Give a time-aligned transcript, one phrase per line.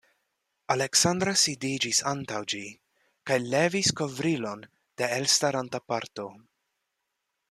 [0.75, 2.61] Aleksandra sidiĝis antaŭ ĝi
[3.31, 4.65] kaj levis kovrilon
[5.03, 6.27] de elstaranta parto.